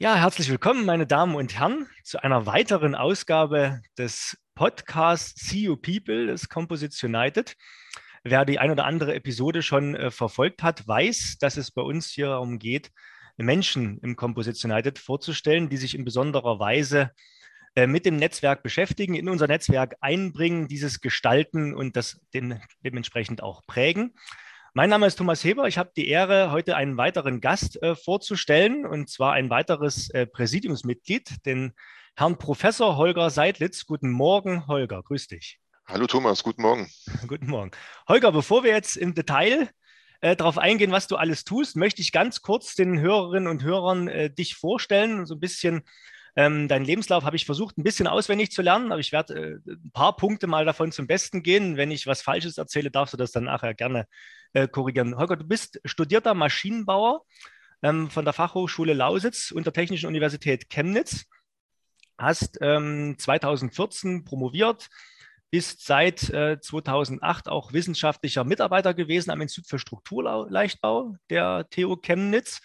[0.00, 5.76] Ja, herzlich willkommen, meine Damen und Herren, zu einer weiteren Ausgabe des Podcasts See You
[5.76, 7.56] People des Composition United.
[8.22, 12.10] Wer die ein oder andere Episode schon äh, verfolgt hat, weiß, dass es bei uns
[12.10, 12.92] hier darum geht,
[13.38, 17.10] Menschen im Composition United vorzustellen, die sich in besonderer Weise
[17.74, 23.42] äh, mit dem Netzwerk beschäftigen, in unser Netzwerk einbringen, dieses gestalten und das dem, dementsprechend
[23.42, 24.14] auch prägen.
[24.78, 25.66] Mein Name ist Thomas Heber.
[25.66, 30.24] Ich habe die Ehre, heute einen weiteren Gast äh, vorzustellen, und zwar ein weiteres äh,
[30.24, 31.72] Präsidiumsmitglied, den
[32.14, 33.86] Herrn Professor Holger Seidlitz.
[33.86, 35.02] Guten Morgen, Holger.
[35.02, 35.58] Grüß dich.
[35.84, 36.88] Hallo Thomas, guten Morgen.
[37.26, 37.72] guten Morgen.
[38.06, 39.68] Holger, bevor wir jetzt im Detail
[40.20, 44.06] äh, darauf eingehen, was du alles tust, möchte ich ganz kurz den Hörerinnen und Hörern
[44.06, 45.82] äh, dich vorstellen, so ein bisschen
[46.36, 49.72] ähm, deinen Lebenslauf habe ich versucht, ein bisschen auswendig zu lernen, aber ich werde äh,
[49.72, 51.76] ein paar Punkte mal davon zum Besten gehen.
[51.76, 54.06] Wenn ich was Falsches erzähle, darfst du das dann nachher gerne
[54.52, 55.16] äh, korrigieren.
[55.16, 57.24] Holger, du bist studierter Maschinenbauer
[57.82, 61.26] ähm, von der Fachhochschule Lausitz und der Technischen Universität Chemnitz.
[62.16, 64.88] Hast ähm, 2014 promoviert,
[65.50, 72.60] bist seit äh, 2008 auch wissenschaftlicher Mitarbeiter gewesen am Institut für Strukturleichtbau der TU Chemnitz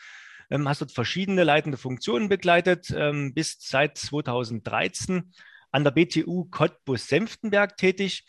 [0.54, 5.34] ähm, hast dort verschiedene leitende Funktionen begleitet, ähm, bist seit 2013
[5.72, 8.26] an der BTU Cottbus-Senftenberg tätig,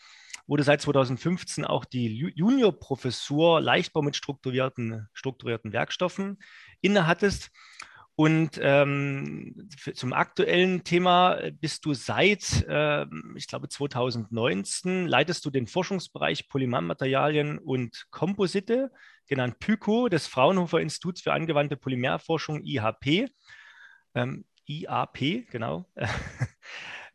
[0.47, 6.37] wurde seit 2015 auch die Juniorprofessur Leichtbau mit strukturierten, strukturierten Werkstoffen
[6.81, 7.51] innehattest.
[8.17, 15.49] Und ähm, für, zum aktuellen Thema bist du seit, äh, ich glaube, 2019, leitest du
[15.49, 18.91] den Forschungsbereich Polymermaterialien und Komposite
[19.27, 23.27] genannt PYCO, des Fraunhofer Instituts für angewandte Polymerforschung, IHP.
[24.13, 25.85] Ähm, IAP, genau.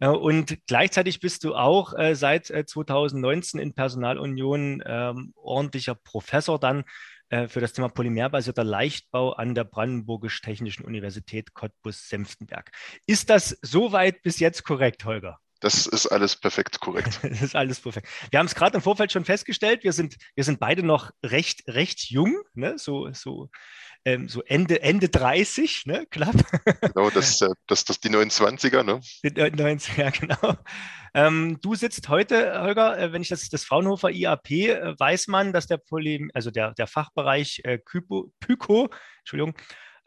[0.09, 6.85] Und gleichzeitig bist du auch äh, seit äh, 2019 in Personalunion ähm, ordentlicher Professor dann
[7.29, 12.71] äh, für das Thema polymerbasierter Leichtbau an der Brandenburgisch-Technischen Universität Cottbus-Senftenberg.
[13.07, 15.39] Ist das soweit bis jetzt korrekt, Holger?
[15.61, 17.21] Das ist alles perfekt korrekt.
[17.23, 18.09] das ist alles perfekt.
[18.31, 21.63] Wir haben es gerade im Vorfeld schon festgestellt, wir sind, wir sind beide noch recht,
[21.69, 22.79] recht jung, ne?
[22.79, 23.51] so, so,
[24.07, 26.07] ähm, so Ende, Ende 30, ne?
[26.11, 26.35] knapp.
[26.81, 29.01] Genau, das, das, das die 29er, ne?
[29.23, 30.57] Die 90er, genau.
[31.13, 35.53] Ähm, du sitzt heute, Holger, äh, wenn ich das, das Fraunhofer IAP, äh, weiß man,
[35.53, 38.89] dass der Poly, also der, der Fachbereich äh, Kypo, Pyco,
[39.19, 39.55] Entschuldigung,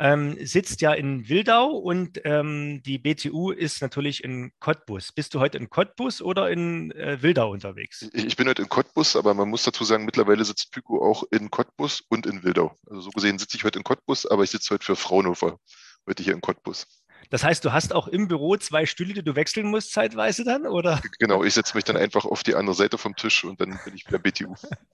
[0.03, 5.13] ähm, sitzt ja in Wildau und ähm, die BTU ist natürlich in Cottbus.
[5.13, 8.09] Bist du heute in Cottbus oder in äh, Wildau unterwegs?
[8.11, 11.23] Ich, ich, bin heute in Cottbus, aber man muss dazu sagen, mittlerweile sitzt Pyko auch
[11.31, 12.75] in Cottbus und in Wildau.
[12.85, 15.57] Also so gesehen sitze ich heute in Cottbus, aber ich sitze heute für Fraunhofer,
[16.05, 16.85] heute hier in Cottbus.
[17.29, 20.67] Das heißt, du hast auch im Büro zwei Stühle, die du wechseln musst zeitweise dann,
[20.67, 21.01] oder?
[21.19, 23.95] Genau, ich setze mich dann einfach auf die andere Seite vom Tisch und dann bin
[23.95, 24.53] ich wieder BTU.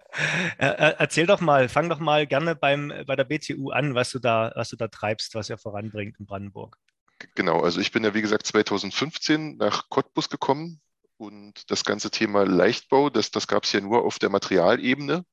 [0.58, 4.52] Erzähl doch mal, fang doch mal gerne beim, bei der BTU an, was du da,
[4.56, 6.78] was du da treibst, was ihr voranbringt in Brandenburg.
[7.36, 10.80] Genau, also ich bin ja wie gesagt 2015 nach Cottbus gekommen
[11.18, 15.26] und das ganze Thema Leichtbau, das, das gab es ja nur auf der Materialebene.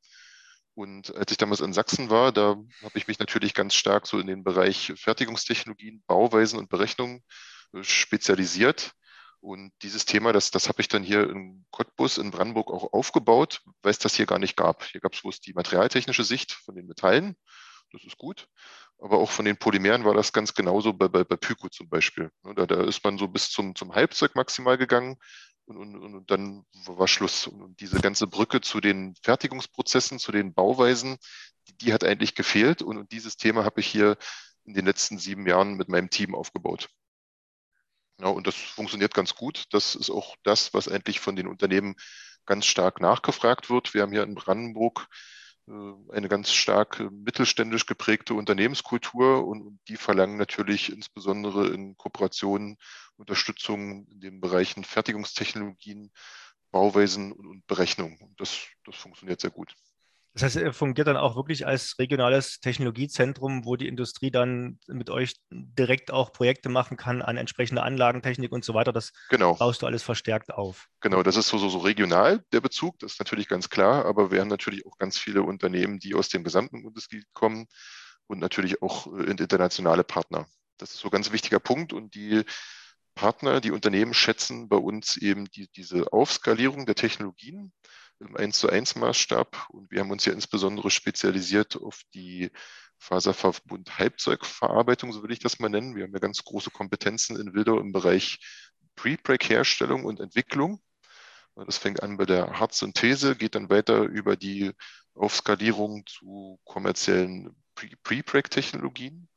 [0.77, 2.51] Und als ich damals in Sachsen war, da
[2.83, 7.25] habe ich mich natürlich ganz stark so in den Bereich Fertigungstechnologien, Bauweisen und Berechnungen
[7.73, 8.93] äh, spezialisiert.
[9.41, 13.63] Und dieses Thema, das, das habe ich dann hier in Cottbus in Brandenburg auch aufgebaut,
[13.81, 14.85] weil es das hier gar nicht gab.
[14.85, 17.37] Hier gab es bloß die materialtechnische Sicht von den Metallen.
[17.93, 18.47] Das ist gut.
[18.99, 22.31] Aber auch von den Polymeren war das ganz genauso bei, bei, bei Pyco zum Beispiel.
[22.43, 25.17] Ne, da, da ist man so bis zum, zum Halbzeug maximal gegangen
[25.67, 27.47] und, und, und dann war Schluss.
[27.47, 31.19] Und diese ganze Brücke zu den Fertigungsprozessen, zu den Bauweisen,
[31.69, 32.83] die, die hat eigentlich gefehlt.
[32.83, 34.17] Und, und dieses Thema habe ich hier
[34.65, 36.89] in den letzten sieben Jahren mit meinem Team aufgebaut.
[38.21, 39.65] Ja, und das funktioniert ganz gut.
[39.71, 41.97] Das ist auch das, was eigentlich von den Unternehmen
[42.47, 43.93] ganz stark nachgefragt wird.
[43.93, 45.09] Wir haben hier in Brandenburg
[45.69, 52.77] eine ganz stark mittelständisch geprägte Unternehmenskultur und, die verlangen natürlich insbesondere in Kooperationen
[53.17, 56.13] Unterstützung in den Bereichen Fertigungstechnologien,
[56.71, 58.19] Bauweisen und, Berechnung.
[58.21, 59.75] Und das, das funktioniert sehr gut.
[60.37, 65.09] Das heißt, er fungiert dann auch wirklich als regionales Technologiezentrum, wo die Industrie dann mit
[65.09, 68.93] euch direkt auch Projekte machen kann an entsprechender Anlagentechnik und so weiter.
[68.93, 69.55] Das genau.
[69.55, 70.89] baust du alles verstärkt auf.
[71.01, 74.31] Genau, das ist so, so, so regional der Bezug, das ist natürlich ganz klar, aber
[74.31, 77.67] wir haben natürlich auch ganz viele Unternehmen, die aus dem gesamten Bundesgebiet kommen
[78.27, 80.47] und natürlich auch äh, internationale Partner.
[80.77, 82.45] Das ist so ein ganz wichtiger Punkt und die
[83.15, 87.73] Partner, die Unternehmen schätzen bei uns eben die, diese Aufskalierung der Technologien
[88.21, 89.69] im 1 zu 1 Maßstab.
[89.71, 92.51] Und wir haben uns ja insbesondere spezialisiert auf die
[92.99, 95.95] Faserverbund Halbzeugverarbeitung, so will ich das mal nennen.
[95.97, 98.39] Wir haben ja ganz große Kompetenzen in Wildau im Bereich
[98.97, 100.81] Pre-Break-Herstellung und Entwicklung.
[101.55, 104.73] Das fängt an bei der Hartsynthese, geht dann weiter über die
[105.15, 109.29] Aufskalierung zu kommerziellen Pre-Break-Technologien.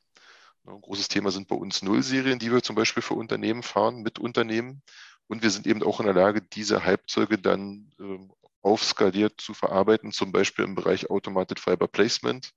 [0.66, 4.18] Ein großes Thema sind bei uns Nullserien, die wir zum Beispiel für Unternehmen fahren, mit
[4.18, 4.82] Unternehmen.
[5.26, 8.32] Und wir sind eben auch in der Lage, diese Halbzeuge dann ähm,
[8.62, 12.52] aufskaliert zu verarbeiten, zum Beispiel im Bereich Automated Fiber Placement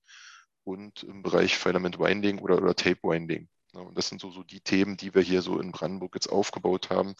[0.64, 3.48] und im Bereich Filament Winding oder, oder Tape Winding.
[3.72, 6.90] und das sind so, so die Themen, die wir hier so in Brandenburg jetzt aufgebaut
[6.90, 7.14] haben,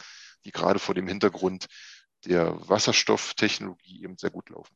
[0.45, 1.67] die gerade vor dem Hintergrund
[2.25, 4.75] der Wasserstofftechnologie eben sehr gut laufen.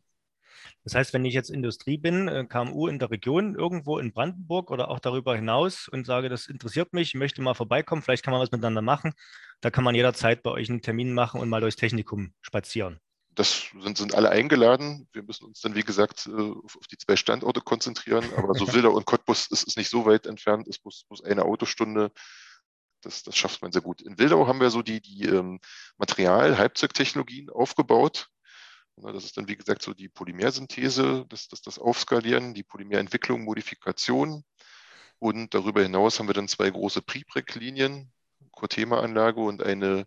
[0.83, 4.71] Das heißt, wenn ich jetzt Industrie bin, äh, KMU in der Region, irgendwo in Brandenburg
[4.71, 8.41] oder auch darüber hinaus und sage, das interessiert mich, möchte mal vorbeikommen, vielleicht kann man
[8.41, 9.13] was miteinander machen,
[9.61, 12.99] da kann man jederzeit bei euch einen Termin machen und mal durchs Technikum spazieren.
[13.35, 15.07] Das sind, sind alle eingeladen.
[15.13, 18.25] Wir müssen uns dann, wie gesagt, äh, auf, auf die zwei Standorte konzentrieren.
[18.35, 21.45] Aber so Wilder und Cottbus ist, ist nicht so weit entfernt, ist bloß, bloß eine
[21.45, 22.11] Autostunde.
[23.01, 24.01] Das, das schafft man sehr gut.
[24.01, 25.59] In Wildau haben wir so die, die ähm,
[25.97, 28.27] Material-Halbzeugtechnologien aufgebaut.
[28.97, 34.43] Das ist dann, wie gesagt, so die Polymersynthese, das, das, das Aufskalieren, die Polymerentwicklung, Modifikation.
[35.19, 38.11] Und darüber hinaus haben wir dann zwei große Prepreg-Linien,
[38.51, 40.05] Cortema-Anlage und eine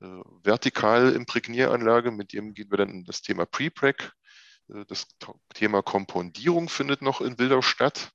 [0.00, 2.10] vertikal Imprägnieranlage.
[2.10, 4.12] Mit dem gehen wir dann in das Thema Prepreg.
[4.68, 5.06] Äh, das
[5.54, 8.10] Thema Kompondierung findet noch in Wildau statt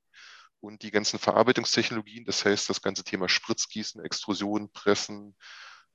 [0.60, 5.36] und die ganzen Verarbeitungstechnologien, das heißt das ganze Thema Spritzgießen, Extrusion, Pressen,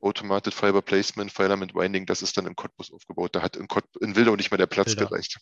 [0.00, 3.34] Automated Fiber Placement, Filament Winding, das ist dann in Cottbus aufgebaut.
[3.34, 5.08] Da hat in, Cott, in Wildau nicht mehr der Platz Wildau.
[5.08, 5.38] gereicht.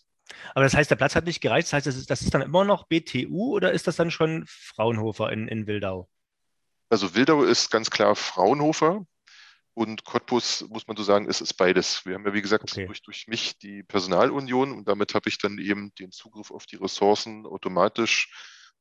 [0.54, 1.66] Aber das heißt, der Platz hat nicht gereicht.
[1.68, 4.44] Das heißt, das ist, das ist dann immer noch BTU oder ist das dann schon
[4.46, 6.08] Fraunhofer in, in Wildau?
[6.88, 9.04] Also Wildau ist ganz klar Fraunhofer.
[9.74, 12.06] Und Cottbus, muss man so sagen, ist, ist beides.
[12.06, 12.86] Wir haben ja, wie gesagt, okay.
[12.86, 16.76] durch, durch mich die Personalunion und damit habe ich dann eben den Zugriff auf die
[16.76, 18.30] Ressourcen automatisch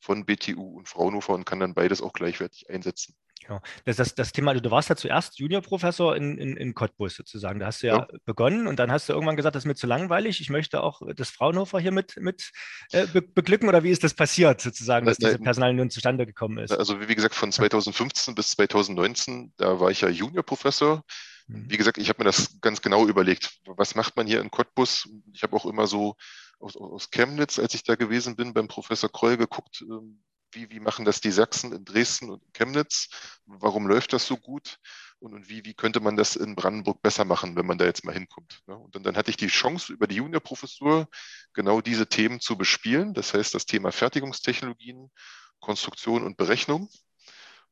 [0.04, 3.16] von BTU und Fraunhofer und kann dann beides auch gleichwertig einsetzen.
[3.50, 7.16] Ja, das, das, das Thema, also du warst ja zuerst Juniorprofessor in, in, in Cottbus
[7.16, 7.60] sozusagen.
[7.60, 9.76] Da hast du ja, ja, begonnen und dann hast du irgendwann gesagt, das ist mir
[9.76, 10.40] zu langweilig.
[10.40, 12.52] Ich möchte auch das Fraunhofer hier mit, mit
[12.92, 16.72] äh, be beglücken oder wie ist das passiert sozusagen, dass diese Personalunion zustande gekommen ist?
[16.72, 21.04] Also wie gesagt, von 2015 bis 2019, da war ich ja Juniorprofessor.
[21.48, 21.66] Mhm.
[21.70, 23.60] Wie gesagt, ich habe mir das ganz genau überlegt.
[23.66, 25.10] Was macht man hier in Cottbus?
[25.34, 26.16] Ich habe auch immer so
[26.64, 30.80] aus, aus Chemnitz, als ich da gewesen bin, beim Professor Kroll geguckt, ähm, wie, wie
[30.80, 33.10] machen das die Sachsen in Dresden und Chemnitz?
[33.46, 34.80] Warum läuft das so gut?
[35.20, 38.06] Und, und wie, wie könnte man das in Brandenburg besser machen, wenn man da jetzt
[38.06, 38.62] mal hinkommt?
[38.68, 38.78] Ne?
[38.78, 41.08] Und dann, dann hatte ich die Chance, über die Juniorprofessur
[41.54, 43.14] genau diese Themen zu bespielen.
[43.14, 45.12] Das heißt, das Thema Fertigungstechnologien,
[45.60, 46.90] Konstruktion und Berechnung.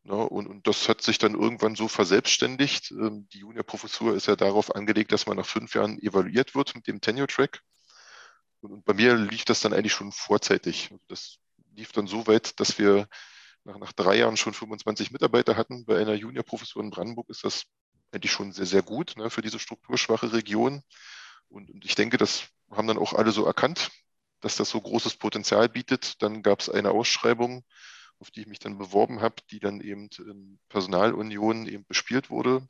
[0.03, 0.15] Ne?
[0.15, 2.91] Und, und das hat sich dann irgendwann so verselbstständigt.
[2.91, 6.87] Ähm, die Juniorprofessur ist ja darauf angelegt, dass man nach fünf Jahren evaluiert wird mit
[6.87, 7.61] dem Tenure-Track.
[8.61, 10.89] Und bei mir lief das dann eigentlich schon vorzeitig.
[11.07, 11.37] Das
[11.75, 13.07] lief dann so weit, dass wir
[13.63, 15.85] nach, nach drei Jahren schon 25 Mitarbeiter hatten.
[15.85, 17.63] Bei einer Juniorprofessur in Brandenburg ist das
[18.11, 20.83] eigentlich schon sehr, sehr gut ne, für diese strukturschwache Region.
[21.49, 23.89] Und, und ich denke, das haben dann auch alle so erkannt,
[24.41, 26.21] dass das so großes Potenzial bietet.
[26.21, 27.63] Dann gab es eine Ausschreibung,
[28.19, 32.67] auf die ich mich dann beworben habe, die dann eben in Personalunion eben bespielt wurde.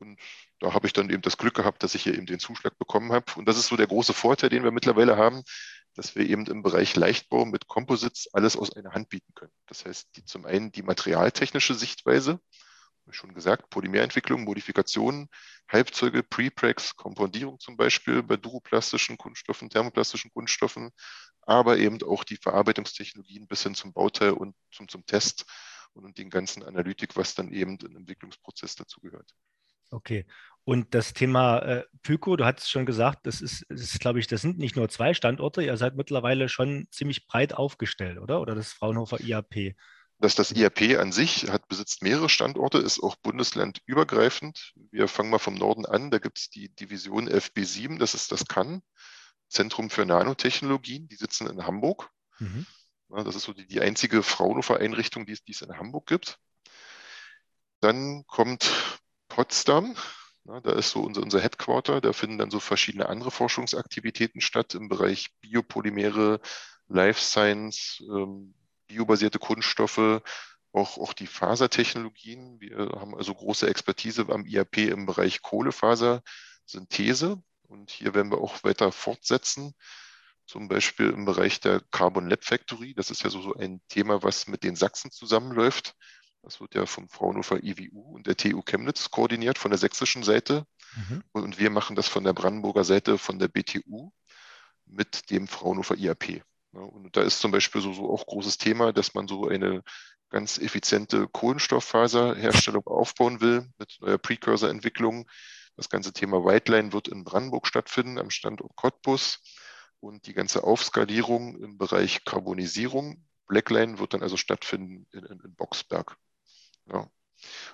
[0.00, 0.20] Und
[0.60, 3.12] da habe ich dann eben das Glück gehabt, dass ich hier eben den Zuschlag bekommen
[3.12, 3.26] habe.
[3.36, 5.42] Und das ist so der große Vorteil, den wir mittlerweile haben,
[5.94, 9.52] dass wir eben im Bereich Leichtbau mit Composites alles aus einer Hand bieten können.
[9.66, 12.40] Das heißt, die, zum einen die materialtechnische Sichtweise,
[13.06, 15.28] wie schon gesagt, Polymerentwicklung, Modifikationen,
[15.68, 20.90] Halbzeuge, Prepregs, Kompondierung zum Beispiel bei duroplastischen Kunststoffen, thermoplastischen Kunststoffen,
[21.42, 25.46] aber eben auch die Verarbeitungstechnologien bis hin zum Bauteil und zum, zum Test
[25.94, 29.34] und den ganzen Analytik, was dann eben im Entwicklungsprozess dazu gehört.
[29.90, 30.26] Okay.
[30.64, 34.42] Und das Thema äh, Pyco, du hattest schon gesagt, das ist, ist, glaube ich, das
[34.42, 38.40] sind nicht nur zwei Standorte, ihr seid mittlerweile schon ziemlich breit aufgestellt, oder?
[38.42, 39.74] Oder das Fraunhofer IAP?
[40.18, 44.74] Das, das IAP an sich hat, besitzt mehrere Standorte, ist auch bundeslandübergreifend.
[44.90, 46.10] Wir fangen mal vom Norden an.
[46.10, 48.82] Da gibt es die Division FB7, das ist das CAN,
[49.48, 51.08] Zentrum für Nanotechnologien.
[51.08, 52.10] Die sitzen in Hamburg.
[52.40, 52.66] Mhm.
[53.08, 56.38] Das ist so die, die einzige Fraunhofer-Einrichtung, die, die es in Hamburg gibt.
[57.80, 58.70] Dann kommt
[59.38, 59.94] Potsdam.
[60.46, 62.00] Ja, da ist so unser, unser Headquarter.
[62.00, 66.40] Da finden dann so verschiedene andere Forschungsaktivitäten statt im Bereich Biopolymere,
[66.88, 68.56] Life Science, ähm,
[68.88, 70.22] biobasierte Kunststoffe,
[70.72, 72.60] auch, auch die Fasertechnologien.
[72.60, 77.40] Wir haben also große Expertise am IAP im Bereich Kohlefasersynthese.
[77.68, 79.72] Und hier werden wir auch weiter fortsetzen.
[80.46, 82.92] Zum Beispiel im Bereich der Carbon Lab Factory.
[82.92, 85.94] Das ist ja so, so ein Thema, was mit den Sachsen zusammenläuft.
[86.48, 90.64] Das wird ja vom Fraunhofer IWU und der TU Chemnitz koordiniert von der sächsischen Seite.
[90.96, 91.22] Mhm.
[91.32, 94.10] Und wir machen das von der Brandenburger Seite von der BTU
[94.86, 96.42] mit dem Fraunhofer IAP.
[96.72, 99.82] Und da ist zum Beispiel so, so auch großes Thema, dass man so eine
[100.30, 105.28] ganz effiziente Kohlenstofffaserherstellung aufbauen will mit neuer Precursor-Entwicklung.
[105.76, 109.40] Das ganze Thema Whiteline wird in Brandenburg stattfinden, am Standort Cottbus.
[110.00, 115.54] Und die ganze Aufskalierung im Bereich Karbonisierung Blackline wird dann also stattfinden in, in, in
[115.54, 116.16] Boxberg.
[116.92, 117.10] Ja.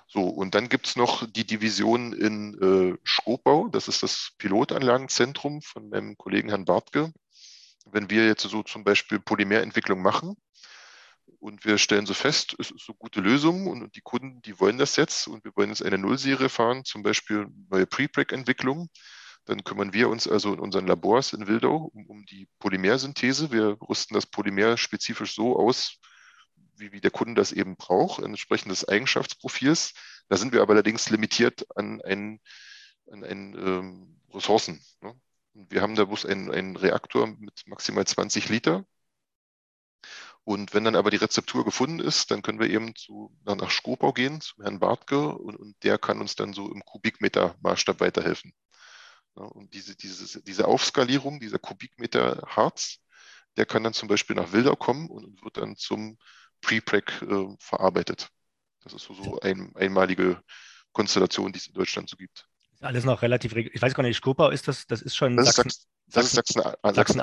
[0.07, 5.61] So, und dann gibt es noch die Division in äh, Schkopau, das ist das Pilotanlagenzentrum
[5.61, 7.11] von meinem Kollegen Herrn Bartke.
[7.85, 10.35] Wenn wir jetzt so zum Beispiel Polymerentwicklung machen
[11.39, 14.77] und wir stellen so fest, es ist so gute Lösung und die Kunden, die wollen
[14.77, 18.89] das jetzt und wir wollen jetzt eine Nullserie fahren, zum Beispiel neue Pre-Break-Entwicklung,
[19.45, 23.51] dann kümmern wir uns also in unseren Labors in Wildau um, um die Polymersynthese.
[23.51, 25.99] Wir rüsten das Polymer spezifisch so aus,
[26.77, 29.93] wie, wie der Kunde das eben braucht, entsprechend des Eigenschaftsprofils.
[30.29, 32.39] Da sind wir aber allerdings limitiert an einen,
[33.11, 34.83] an einen ähm, Ressourcen.
[35.01, 35.19] Ne?
[35.53, 38.85] Wir haben da bloß einen, einen Reaktor mit maximal 20 Liter.
[40.43, 44.13] Und wenn dann aber die Rezeptur gefunden ist, dann können wir eben zu, nach Skopau
[44.13, 48.53] gehen, zu Herrn Bartke, und, und der kann uns dann so im Kubikmeter-Maßstab weiterhelfen.
[49.33, 52.99] Und diese, diese, diese Aufskalierung, dieser Kubikmeter Harz,
[53.57, 56.17] der kann dann zum Beispiel nach Wildau kommen und wird dann zum
[56.65, 58.29] Pre-Prack äh, verarbeitet.
[58.83, 60.41] Das ist so, so eine einmalige
[60.91, 62.47] Konstellation, die es in Deutschland so gibt.
[62.73, 65.55] Ist alles noch relativ, ich weiß gar nicht, Skopau ist das, das ist schon das
[65.55, 66.95] Sachsen, ist das ist Sachsen-Anhalt.
[66.95, 67.19] Sachsen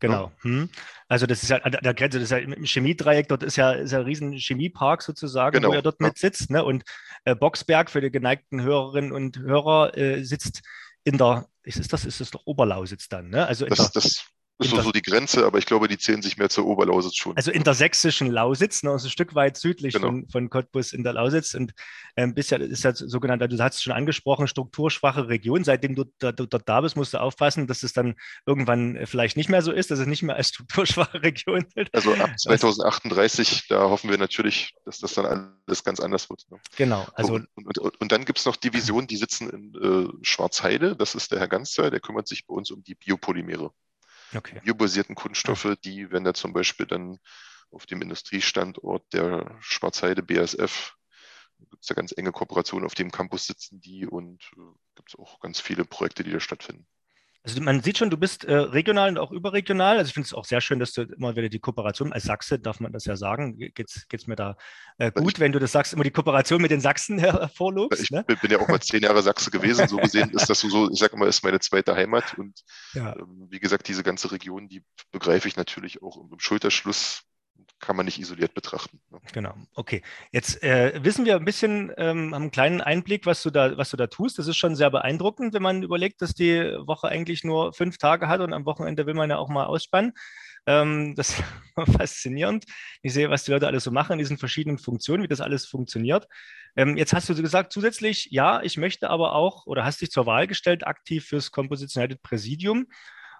[0.00, 0.26] genau.
[0.26, 0.32] Ja.
[0.42, 0.70] Hm.
[1.08, 3.72] Also das ist ja an der Grenze, das ist ja im Chemiedreieck, dort ist ja,
[3.72, 5.70] ist ja ein riesen Chemiepark sozusagen, genau.
[5.70, 6.06] wo er dort ja.
[6.08, 6.50] mit sitzt.
[6.50, 6.64] Ne?
[6.64, 6.84] Und
[7.24, 10.62] äh, Boxberg für die geneigten Hörerinnen und Hörer äh, sitzt
[11.04, 13.46] in der, ist das, ist das doch Oberlausitz dann, ne?
[13.46, 14.24] Also das, der, das
[14.58, 17.36] ist so, so die Grenze, aber ich glaube, die zählen sich mehr zur Oberlausitz schon.
[17.36, 20.06] Also in der sächsischen Lausitz, ne, also ein Stück weit südlich genau.
[20.06, 21.54] von, von Cottbus in der Lausitz.
[21.54, 21.72] Und
[22.16, 25.64] ähm, bisher ist ja sogenannt, du hast es schon angesprochen, strukturschwache Region.
[25.64, 28.14] Seitdem du, da, du dort da bist, musst du aufpassen, dass es dann
[28.46, 31.92] irgendwann vielleicht nicht mehr so ist, dass es nicht mehr als strukturschwache Region gilt.
[31.92, 35.26] Also ab 2038, da hoffen wir natürlich, dass das dann
[35.66, 36.44] alles ganz anders wird.
[36.50, 36.60] Ne?
[36.76, 37.06] Genau.
[37.14, 40.94] Also und, und, und, und dann gibt es noch Divisionen, die sitzen in äh, Schwarzheide.
[40.94, 43.72] Das ist der Herr Ganzer, der kümmert sich bei uns um die Biopolymere
[44.36, 44.60] okay.
[44.64, 47.18] biobasierten Kunststoffe, die, wenn da zum Beispiel dann
[47.70, 50.94] auf dem Industriestandort der Schwarzheide BASF
[51.70, 54.60] gibt es da ganz enge Kooperationen, auf dem Campus sitzen die und äh,
[54.96, 56.86] gibt es auch ganz viele Projekte, die da stattfinden.
[57.46, 59.98] Also man sieht schon, du bist äh, regional und auch überregional.
[59.98, 62.58] Also ich finde es auch sehr schön, dass du immer wieder die Kooperation, als Sachse
[62.58, 64.56] darf man das ja sagen, geht es mir da
[64.96, 68.02] äh, gut, ich, wenn du das sagst, immer die Kooperation mit den Sachsen hervorlobst.
[68.02, 68.24] Ich ne?
[68.24, 71.16] bin ja auch mal zehn Jahre Sachse gewesen, so gesehen ist das so, ich sage
[71.16, 72.38] immer, ist meine zweite Heimat.
[72.38, 72.62] Und
[72.94, 73.14] ja.
[73.14, 74.82] ähm, wie gesagt, diese ganze Region, die
[75.12, 77.24] begreife ich natürlich auch im Schulterschluss
[77.84, 79.00] kann man nicht isoliert betrachten.
[79.10, 79.20] Ne?
[79.32, 80.02] Genau, okay.
[80.32, 83.90] Jetzt äh, wissen wir ein bisschen, ähm, haben einen kleinen Einblick, was du, da, was
[83.90, 84.38] du da tust.
[84.38, 88.28] Das ist schon sehr beeindruckend, wenn man überlegt, dass die Woche eigentlich nur fünf Tage
[88.28, 90.12] hat und am Wochenende will man ja auch mal ausspannen.
[90.66, 91.44] Ähm, das ist
[91.98, 92.64] faszinierend.
[93.02, 95.66] Ich sehe, was die Leute alles so machen in diesen verschiedenen Funktionen, wie das alles
[95.66, 96.26] funktioniert.
[96.76, 100.26] Ähm, jetzt hast du gesagt, zusätzlich, ja, ich möchte aber auch, oder hast dich zur
[100.26, 102.86] Wahl gestellt, aktiv fürs Composites United Präsidium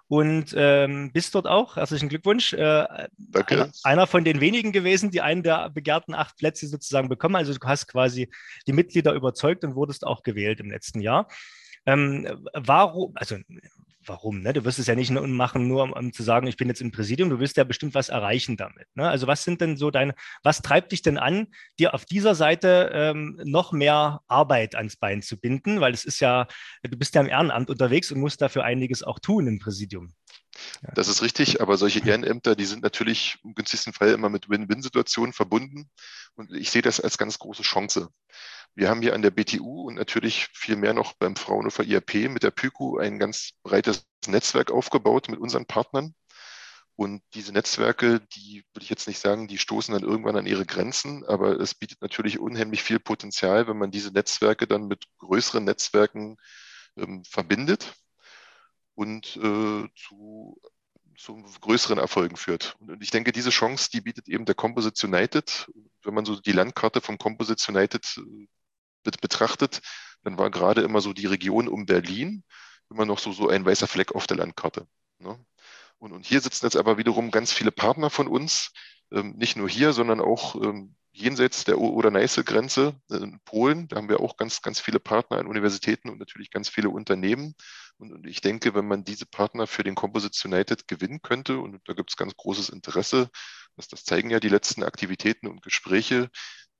[0.07, 1.75] und ähm, bist dort auch.
[1.75, 2.53] Herzlichen Glückwunsch.
[2.53, 2.85] Äh,
[3.33, 7.35] einer, einer, von den wenigen gewesen, die einen der begehrten acht Plätze sozusagen bekommen.
[7.35, 8.29] Also du hast quasi
[8.67, 11.27] die Mitglieder überzeugt und wurdest auch gewählt im letzten Jahr.
[11.87, 13.37] Ähm, warum, also
[14.07, 14.41] warum?
[14.41, 14.53] Ne?
[14.53, 16.81] Du wirst es ja nicht nur machen, nur um, um, zu sagen, ich bin jetzt
[16.81, 18.87] im Präsidium, du willst ja bestimmt was erreichen damit.
[18.95, 19.07] Ne?
[19.07, 21.47] Also was sind denn so deine, was treibt dich denn an,
[21.79, 25.81] dir auf dieser Seite ähm, noch mehr Arbeit ans Bein zu binden?
[25.81, 26.47] Weil es ist ja,
[26.83, 30.13] du bist ja im Ehrenamt unterwegs und musst dafür einiges auch tun im Präsidium.
[30.93, 35.33] Das ist richtig, aber solche Ehrenämter, die sind natürlich im günstigsten Fall immer mit Win-Win-Situationen
[35.33, 35.89] verbunden.
[36.35, 38.09] Und ich sehe das als ganz große Chance.
[38.75, 42.43] Wir haben hier an der BTU und natürlich viel mehr noch beim Fraunhofer IRP mit
[42.43, 46.13] der PYKU ein ganz breites Netzwerk aufgebaut mit unseren Partnern.
[46.97, 50.65] Und diese Netzwerke, die würde ich jetzt nicht sagen, die stoßen dann irgendwann an ihre
[50.65, 55.63] Grenzen, aber es bietet natürlich unheimlich viel Potenzial, wenn man diese Netzwerke dann mit größeren
[55.65, 56.37] Netzwerken
[56.97, 57.93] ähm, verbindet
[58.95, 60.59] und äh, zu,
[61.17, 62.75] zu größeren Erfolgen führt.
[62.79, 65.69] Und ich denke, diese Chance, die bietet eben der Composites United.
[66.03, 69.81] Wenn man so die Landkarte vom Composites United äh, betrachtet,
[70.23, 72.43] dann war gerade immer so die Region um Berlin
[72.89, 74.87] immer noch so, so ein weißer Fleck auf der Landkarte.
[75.19, 75.43] Ne?
[75.97, 78.71] Und, und hier sitzen jetzt aber wiederum ganz viele Partner von uns,
[79.11, 83.87] ähm, nicht nur hier, sondern auch ähm, jenseits der Oder-Neiße-Grenze äh, in Polen.
[83.87, 87.55] Da haben wir auch ganz, ganz viele Partner an Universitäten und natürlich ganz viele Unternehmen.
[87.97, 91.79] Und, und ich denke, wenn man diese Partner für den Composites United gewinnen könnte, und
[91.85, 93.29] da gibt es ganz großes Interesse,
[93.77, 96.29] das, das zeigen ja die letzten Aktivitäten und Gespräche,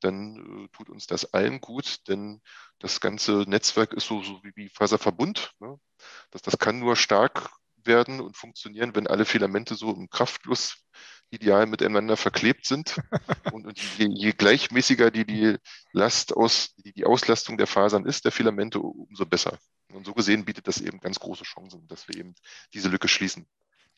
[0.02, 2.42] dann äh, tut uns das allen gut, denn
[2.80, 5.54] das ganze Netzwerk ist so, so wie, wie Faserverbund.
[5.60, 5.80] Ne?
[6.32, 10.78] Das, das kann nur stark werden und funktionieren, wenn alle Filamente so im Kraftfluss
[11.36, 13.00] ideal miteinander verklebt sind.
[13.54, 15.58] und, und je, je, gleichmäßiger die, die
[15.92, 19.58] Last aus, die, die Auslastung der Fasern ist, der Filamente, umso besser.
[19.94, 22.36] Und so gesehen bietet das eben ganz große Chancen, dass wir eben
[22.74, 23.46] diese Lücke schließen.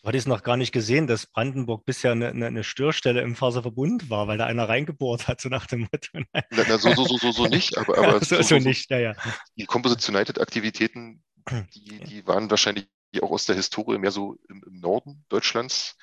[0.01, 3.35] Du hatte ich es noch gar nicht gesehen, dass Brandenburg bisher eine, eine, Störstelle im
[3.35, 6.19] Faserverbund war, weil da einer reingebohrt hat, so nach dem Motto.
[6.33, 9.15] Na, na, so, so, so, so, so nicht, aber, aber so, so, nicht, ja, ja.
[9.55, 11.23] Die Composite United-Aktivitäten,
[11.73, 12.87] die, die waren wahrscheinlich
[13.21, 15.97] auch aus der Historie mehr so im, im Norden Deutschlands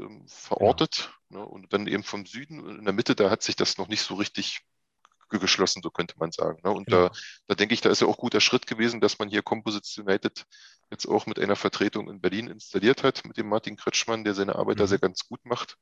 [0.00, 1.12] ähm, verortet.
[1.30, 1.38] Ja.
[1.38, 1.46] Ne?
[1.46, 4.14] Und dann eben vom Süden in der Mitte, da hat sich das noch nicht so
[4.14, 4.62] richtig
[5.28, 6.60] geschlossen, so könnte man sagen.
[6.62, 6.70] Ne?
[6.70, 7.08] Und ja.
[7.08, 7.14] da,
[7.48, 10.44] da denke ich, da ist ja auch guter Schritt gewesen, dass man hier Composites United
[10.90, 14.56] jetzt auch mit einer Vertretung in Berlin installiert hat, mit dem Martin Kretschmann, der seine
[14.56, 14.80] Arbeit mhm.
[14.80, 15.78] da sehr ganz gut macht.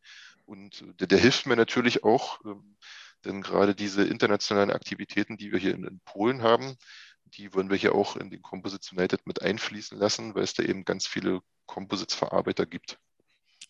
[0.46, 2.76] Und der, der hilft mir natürlich auch, ähm,
[3.24, 6.76] denn gerade diese internationalen Aktivitäten, die wir hier in, in Polen haben,
[7.24, 10.62] die wollen wir hier auch in den Composites United mit einfließen lassen, weil es da
[10.62, 12.98] eben ganz viele Composites-Verarbeiter gibt.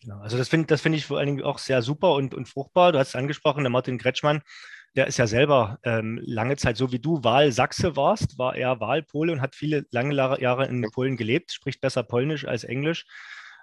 [0.01, 2.47] Genau, also das finde das find ich vor allen Dingen auch sehr super und, und
[2.47, 2.91] fruchtbar.
[2.91, 4.41] Du hast es angesprochen, der Martin Kretschmann,
[4.95, 9.31] der ist ja selber ähm, lange Zeit, so wie du Wahlsachse warst, war er Wahlpole
[9.31, 13.05] und hat viele lange Jahre in Polen gelebt, spricht besser Polnisch als Englisch.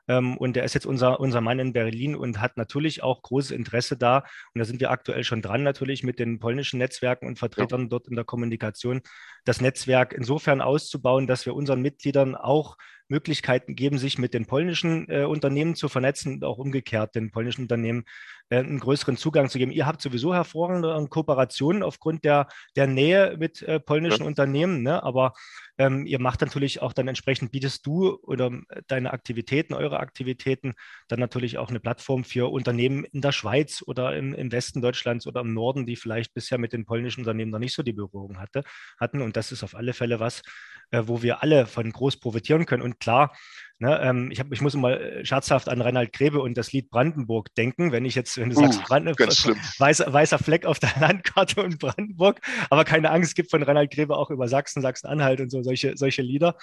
[0.09, 3.51] Ähm, und der ist jetzt unser, unser Mann in Berlin und hat natürlich auch großes
[3.51, 4.19] Interesse da.
[4.55, 7.89] Und da sind wir aktuell schon dran, natürlich mit den polnischen Netzwerken und Vertretern ja.
[7.89, 9.03] dort in der Kommunikation,
[9.45, 12.77] das Netzwerk insofern auszubauen, dass wir unseren Mitgliedern auch
[13.09, 17.63] Möglichkeiten geben, sich mit den polnischen äh, Unternehmen zu vernetzen und auch umgekehrt den polnischen
[17.63, 18.05] Unternehmen
[18.51, 19.73] äh, einen größeren Zugang zu geben.
[19.73, 24.27] Ihr habt sowieso hervorragende Kooperationen aufgrund der, der Nähe mit äh, polnischen ja.
[24.27, 25.03] Unternehmen, ne?
[25.03, 25.33] aber
[25.79, 30.75] ähm, ihr macht natürlich auch dann entsprechend, bietest du oder äh, deine Aktivitäten, eure Aktivitäten,
[31.07, 35.27] dann natürlich auch eine Plattform für Unternehmen in der Schweiz oder im, im Westen Deutschlands
[35.27, 38.39] oder im Norden, die vielleicht bisher mit den polnischen Unternehmen noch nicht so die Berührung
[38.39, 38.65] hatte,
[38.99, 39.23] hatten.
[39.23, 40.43] Und das ist auf alle Fälle was,
[40.91, 42.83] äh, wo wir alle von groß profitieren können.
[42.83, 43.37] Und klar,
[43.79, 46.91] ne, ähm, ich, hab, ich muss mal äh, scherzhaft an Reinhard Grebe und das Lied
[46.91, 50.93] Brandenburg denken, wenn ich jetzt, wenn du uh, sagst, Brand, weißer, weißer Fleck auf der
[51.01, 52.41] Landkarte und Brandenburg,
[52.71, 55.97] aber keine Angst, es gibt von Reinhard Grebe auch über Sachsen, Sachsen-Anhalt und so solche,
[55.97, 56.57] solche Lieder.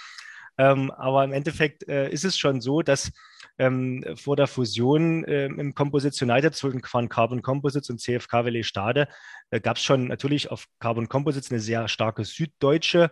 [0.58, 3.12] Ähm, aber im Endeffekt äh, ist es schon so, dass
[3.58, 9.08] ähm, vor der Fusion äh, im Composites United zwischen Carbon Composites und CFK Valley Stade
[9.50, 13.12] äh, gab es schon natürlich auf Carbon Composites eine sehr starke süddeutsche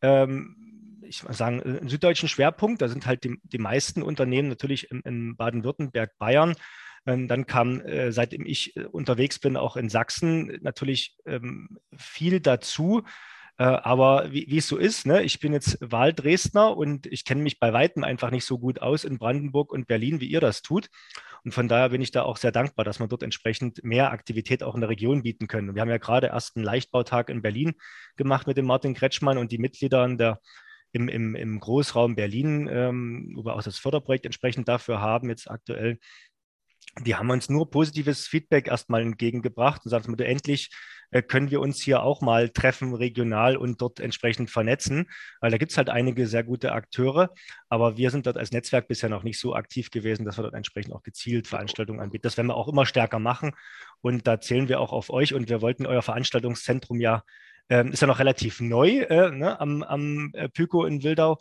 [0.00, 0.71] ähm,
[1.12, 2.82] ich sagen, einen süddeutschen Schwerpunkt.
[2.82, 6.54] Da sind halt die, die meisten Unternehmen natürlich in, in Baden-Württemberg, Bayern.
[7.06, 12.40] Ähm, dann kam, äh, seitdem ich äh, unterwegs bin, auch in Sachsen natürlich ähm, viel
[12.40, 13.02] dazu.
[13.58, 15.22] Äh, aber wie, wie, es so ist, ne?
[15.22, 19.04] ich bin jetzt Wahldresdner und ich kenne mich bei weitem einfach nicht so gut aus
[19.04, 20.88] in Brandenburg und Berlin, wie ihr das tut.
[21.44, 24.62] Und von daher bin ich da auch sehr dankbar, dass wir dort entsprechend mehr Aktivität
[24.62, 25.74] auch in der Region bieten können.
[25.74, 27.74] Wir haben ja gerade erst einen Leichtbautag in Berlin
[28.16, 30.40] gemacht mit dem Martin Kretschmann und die Mitglieder der
[30.92, 35.50] im, im, im Großraum Berlin, ähm, wo wir auch das Förderprojekt entsprechend dafür haben, jetzt
[35.50, 35.98] aktuell,
[37.00, 40.70] die haben uns nur positives Feedback erstmal entgegengebracht und sagen, endlich
[41.10, 45.08] äh, können wir uns hier auch mal treffen, regional und dort entsprechend vernetzen,
[45.40, 47.30] weil da gibt es halt einige sehr gute Akteure,
[47.68, 50.54] aber wir sind dort als Netzwerk bisher noch nicht so aktiv gewesen, dass wir dort
[50.54, 52.22] entsprechend auch gezielt Veranstaltungen anbieten.
[52.22, 53.52] Das werden wir auch immer stärker machen
[54.00, 57.22] und da zählen wir auch auf euch und wir wollten euer Veranstaltungszentrum ja,
[57.68, 61.40] äh, ist ja noch relativ neu äh, ne, am, am äh, Pyko in Wildau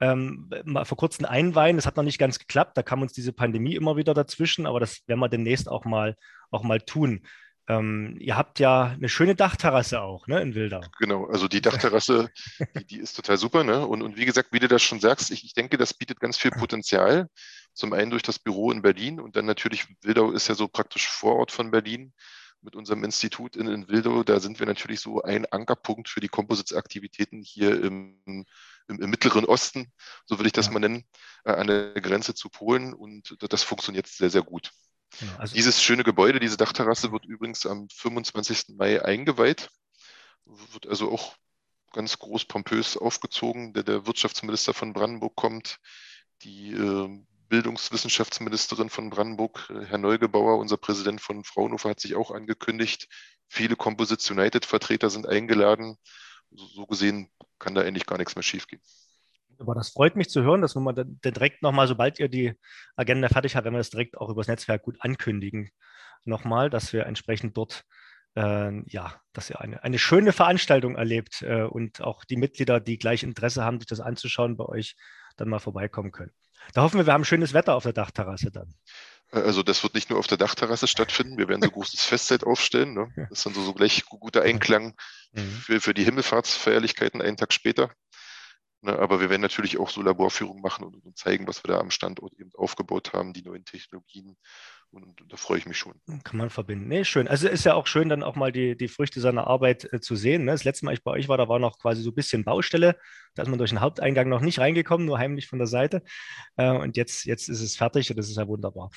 [0.00, 1.76] ähm, mal vor kurzem einweihen.
[1.76, 2.76] Das hat noch nicht ganz geklappt.
[2.76, 6.16] Da kam uns diese Pandemie immer wieder dazwischen, aber das werden wir demnächst auch mal,
[6.50, 7.26] auch mal tun.
[7.68, 10.80] Ähm, ihr habt ja eine schöne Dachterrasse auch, ne, in Wildau.
[10.98, 12.30] Genau, also die Dachterrasse,
[12.76, 13.86] die, die, ist total super, ne?
[13.86, 16.36] Und, und wie gesagt, wie du das schon sagst, ich, ich denke, das bietet ganz
[16.36, 17.28] viel Potenzial.
[17.72, 21.06] Zum einen durch das Büro in Berlin und dann natürlich, Wildau ist ja so praktisch
[21.06, 22.12] Vorort von Berlin
[22.62, 24.22] mit unserem Institut in, in Wildau.
[24.22, 28.46] Da sind wir natürlich so ein Ankerpunkt für die Composites-Aktivitäten hier im
[28.90, 29.92] im, im, Mittleren Osten,
[30.26, 30.72] so würde ich das ja.
[30.72, 31.04] mal nennen,
[31.44, 34.72] äh, an der Grenze zu Polen und das funktioniert sehr, sehr gut.
[35.18, 38.76] Genau, also Dieses schöne Gebäude, diese Dachterrasse wird übrigens am 25.
[38.76, 39.70] Mai eingeweiht,
[40.44, 41.36] wird also auch
[41.92, 43.72] ganz groß pompös aufgezogen.
[43.72, 45.78] Der, der Wirtschaftsminister von Brandenburg kommt,
[46.42, 52.30] die äh, Bildungswissenschaftsministerin von Brandenburg, äh, Herr Neugebauer, unser Präsident von Fraunhofer, hat sich auch
[52.30, 53.08] angekündigt.
[53.48, 55.96] Viele Composites United-Vertreter sind eingeladen.
[56.52, 58.80] So, gesehen kann da eigentlich gar nichts mehr schiefgehen.
[59.58, 62.54] Aber das freut mich zu hören, dass wir dann direkt nochmal, sobald ihr die
[62.96, 65.70] Agenda fertig habt, wenn wir das direkt auch übers Netzwerk gut ankündigen,
[66.24, 67.84] nochmal, dass wir entsprechend dort,
[68.36, 72.96] äh, ja, dass ihr eine, eine schöne Veranstaltung erlebt äh, und auch die Mitglieder, die
[72.96, 74.96] gleich Interesse haben, sich das anzuschauen, bei euch
[75.36, 76.32] dann mal vorbeikommen können.
[76.74, 78.74] Da hoffen wir, wir haben schönes Wetter auf der Dachterrasse dann.
[79.32, 82.94] Also das wird nicht nur auf der Dachterrasse stattfinden, wir werden so großes Festzelt aufstellen.
[82.94, 83.12] Ne?
[83.16, 84.96] Das ist dann so, so gleich guter Einklang
[85.32, 85.50] mhm.
[85.52, 87.90] für, für die Himmelfahrtsfeierlichkeiten einen Tag später.
[88.82, 91.80] Ne, aber wir werden natürlich auch so Laborführungen machen und, und, zeigen, was wir da
[91.80, 94.38] am Standort eben aufgebaut haben, die neuen Technologien
[94.92, 95.94] Und da freue ich mich schon.
[96.24, 96.88] Kann man verbinden.
[96.88, 97.28] Nee, schön.
[97.28, 100.16] Also ist ja auch schön, dann auch mal die, die Früchte seiner Arbeit äh, zu
[100.16, 100.44] sehen.
[100.44, 100.50] Ne?
[100.50, 102.96] Das letzte Mal, ich bei euch war, da war noch quasi so ein bisschen Baustelle.
[103.36, 106.02] Da ist man durch den Haupteingang noch nicht reingekommen, nur heimlich von der Seite.
[106.56, 108.90] Äh, und jetzt, jetzt ist es fertig und das ist ja wunderbar.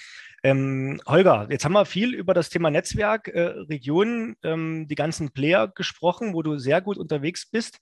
[0.43, 5.29] Ähm, Holger, jetzt haben wir viel über das Thema Netzwerk, äh, Regionen, ähm, die ganzen
[5.29, 7.79] Player gesprochen, wo du sehr gut unterwegs bist.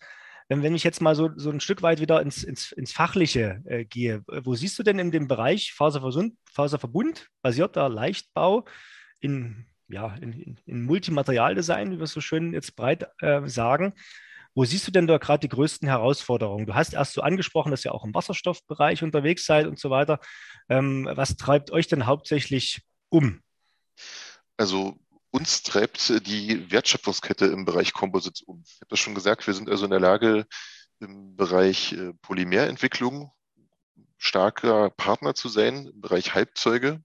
[0.53, 3.85] Wenn ich jetzt mal so, so ein Stück weit wieder ins, ins, ins Fachliche äh,
[3.85, 8.65] gehe, wo siehst du denn in dem Bereich Faserverbund, Faserverbund basierter Leichtbau
[9.21, 13.93] in, ja, in, in Multimaterialdesign, wie wir es so schön jetzt breit äh, sagen,
[14.53, 16.65] wo siehst du denn da gerade die größten Herausforderungen?
[16.65, 20.19] Du hast erst so angesprochen, dass ihr auch im Wasserstoffbereich unterwegs seid und so weiter.
[20.67, 23.41] Ähm, was treibt euch denn hauptsächlich um?
[24.57, 24.99] Also
[25.31, 28.63] uns treibt die Wertschöpfungskette im Bereich Composites um.
[28.65, 30.45] Ich habe das schon gesagt, wir sind also in der Lage,
[30.99, 33.31] im Bereich äh, Polymerentwicklung
[34.17, 37.03] starker Partner zu sein, im Bereich Halbzeuge,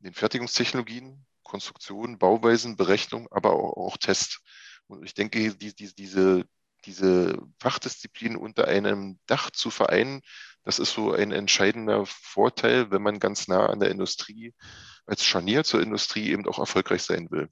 [0.00, 4.40] in den Fertigungstechnologien, Konstruktion, Bauweisen, Berechnung, aber auch, auch Test.
[4.86, 6.44] Und ich denke, die, die, diese,
[6.84, 10.20] diese Fachdisziplinen unter einem Dach zu vereinen,
[10.64, 14.54] das ist so ein entscheidender Vorteil, wenn man ganz nah an der Industrie
[15.06, 17.48] als Scharnier zur Industrie eben auch erfolgreich sein will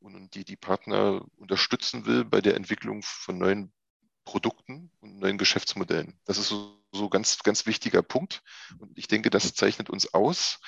[0.00, 3.72] und die die Partner unterstützen will bei der Entwicklung von neuen
[4.24, 6.18] Produkten und neuen Geschäftsmodellen.
[6.24, 8.42] Das ist so, so ganz, ganz wichtiger Punkt.
[8.78, 10.60] Und ich denke, das zeichnet uns aus.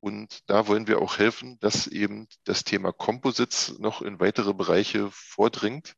[0.00, 5.10] Und da wollen wir auch helfen, dass eben das Thema Composites noch in weitere Bereiche
[5.10, 5.94] vordringt.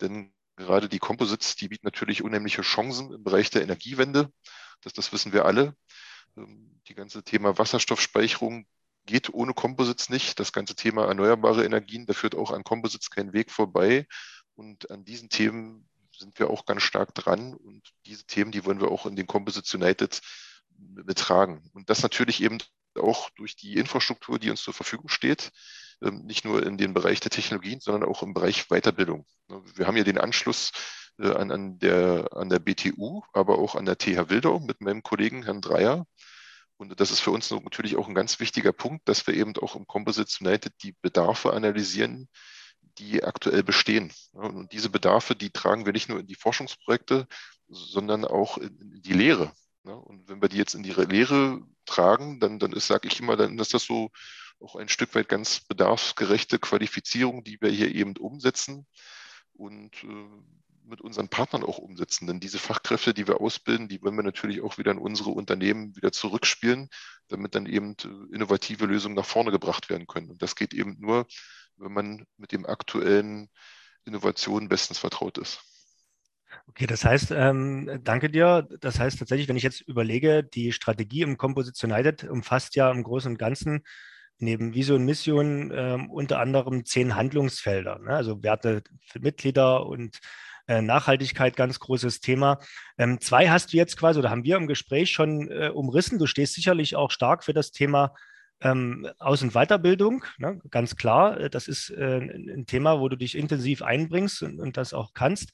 [0.00, 4.32] Denn gerade die Composites, die bieten natürlich unheimliche Chancen im Bereich der Energiewende.
[4.82, 5.74] Das, das wissen wir alle.
[6.36, 8.66] Ähm, die ganze Thema Wasserstoffspeicherung
[9.10, 10.38] geht ohne Composites nicht.
[10.38, 14.06] Das ganze Thema erneuerbare Energien, da führt auch an Composites kein Weg vorbei.
[14.54, 17.54] Und an diesen Themen sind wir auch ganz stark dran.
[17.54, 20.20] Und diese Themen, die wollen wir auch in den Composites United
[20.78, 21.68] betragen.
[21.72, 22.58] Und das natürlich eben
[22.98, 25.50] auch durch die Infrastruktur, die uns zur Verfügung steht,
[26.02, 29.26] ähm, nicht nur in den Bereich der Technologien, sondern auch im Bereich Weiterbildung.
[29.74, 30.72] Wir haben ja den Anschluss
[31.18, 35.02] äh, an, an, der, an der BTU, aber auch an der TH Wildau mit meinem
[35.02, 36.06] Kollegen Herrn Dreier.
[36.80, 39.76] Und das ist für uns natürlich auch ein ganz wichtiger Punkt, dass wir eben auch
[39.76, 42.26] im Composites United die Bedarfe analysieren,
[42.96, 44.10] die aktuell bestehen.
[44.32, 47.26] Und diese Bedarfe, die tragen wir nicht nur in die Forschungsprojekte,
[47.68, 49.52] sondern auch in die Lehre.
[49.82, 53.36] Und wenn wir die jetzt in die Lehre tragen, dann, dann ist, sage ich immer,
[53.36, 54.10] dann ist das so
[54.58, 58.86] auch ein Stück weit ganz bedarfsgerechte Qualifizierung, die wir hier eben umsetzen.
[59.52, 62.26] Und äh, mit unseren Partnern auch umsetzen.
[62.26, 65.96] Denn diese Fachkräfte, die wir ausbilden, die wollen wir natürlich auch wieder in unsere Unternehmen
[65.96, 66.88] wieder zurückspielen,
[67.28, 70.30] damit dann eben äh, innovative Lösungen nach vorne gebracht werden können.
[70.30, 71.26] Und das geht eben nur,
[71.76, 73.48] wenn man mit dem aktuellen
[74.04, 75.60] Innovationen bestens vertraut ist.
[76.66, 78.68] Okay, das heißt, ähm, danke dir.
[78.80, 83.02] Das heißt tatsächlich, wenn ich jetzt überlege, die Strategie im Composite United umfasst ja im
[83.02, 83.84] Großen und Ganzen
[84.38, 88.10] neben Vision, Mission ähm, unter anderem zehn Handlungsfelder, ne?
[88.14, 90.18] also Werte für Mitglieder und
[90.70, 92.60] äh, Nachhaltigkeit, ganz großes Thema.
[92.96, 96.18] Ähm, zwei hast du jetzt quasi, oder haben wir im Gespräch schon äh, umrissen.
[96.18, 98.14] Du stehst sicherlich auch stark für das Thema
[98.60, 100.60] ähm, Aus- und Weiterbildung, ne?
[100.70, 101.40] ganz klar.
[101.40, 105.12] Äh, das ist äh, ein Thema, wo du dich intensiv einbringst und, und das auch
[105.12, 105.50] kannst.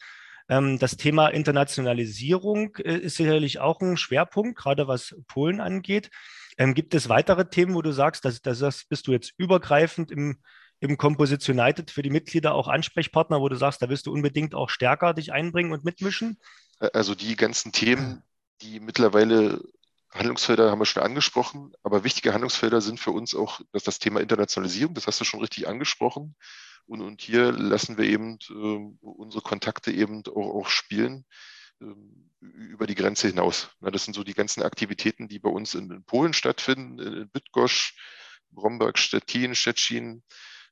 [0.50, 6.10] Ähm, das Thema Internationalisierung äh, ist sicherlich auch ein Schwerpunkt, gerade was Polen angeht.
[6.58, 10.10] Ähm, gibt es weitere Themen, wo du sagst, dass, dass das bist du jetzt übergreifend
[10.10, 10.40] im,
[10.80, 14.54] im Composite United für die Mitglieder auch Ansprechpartner, wo du sagst, da wirst du unbedingt
[14.54, 16.38] auch stärker dich einbringen und mitmischen?
[16.78, 18.22] Also die ganzen Themen,
[18.60, 19.62] die mittlerweile
[20.10, 24.20] Handlungsfelder haben wir schon angesprochen, aber wichtige Handlungsfelder sind für uns auch das, das Thema
[24.20, 26.36] Internationalisierung, das hast du schon richtig angesprochen.
[26.86, 31.24] Und, und hier lassen wir eben äh, unsere Kontakte eben auch, auch spielen
[31.80, 31.86] äh,
[32.40, 33.70] über die Grenze hinaus.
[33.80, 37.28] Na, das sind so die ganzen Aktivitäten, die bei uns in, in Polen stattfinden, in
[37.30, 37.92] Bydgoszcz,
[38.50, 40.22] Bromberg, Stettin, Stettin,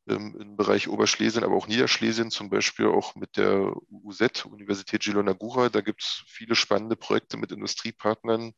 [0.09, 5.33] ähm, im Bereich Oberschlesien, aber auch Niederschlesien, zum Beispiel auch mit der UZ, Universität Gilona
[5.33, 5.69] Gura.
[5.69, 8.53] Da gibt es viele spannende Projekte mit Industriepartnern.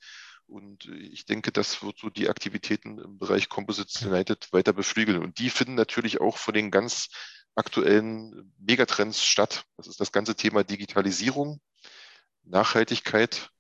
[0.48, 5.22] Und ich denke, das wird so die Aktivitäten im Bereich Composites United weiter beflügeln.
[5.22, 7.08] Und die finden natürlich auch von den ganz
[7.56, 9.64] aktuellen Megatrends statt.
[9.76, 11.60] Das ist das ganze Thema Digitalisierung,
[12.44, 13.50] Nachhaltigkeit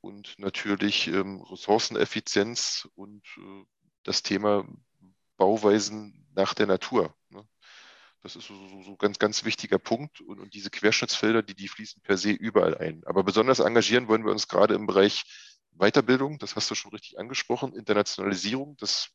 [0.00, 3.64] und natürlich ähm, Ressourceneffizienz und äh,
[4.04, 4.66] das Thema
[5.36, 7.14] Bauweisen nach der Natur.
[7.30, 7.44] Ne?
[8.22, 10.20] Das ist so, so, so ganz, ganz wichtiger Punkt.
[10.20, 13.02] Und, und, diese Querschnittsfelder, die, die fließen per se überall ein.
[13.06, 15.24] Aber besonders engagieren wollen wir uns gerade im Bereich
[15.78, 19.10] Weiterbildung, das hast du schon richtig angesprochen, Internationalisierung, das,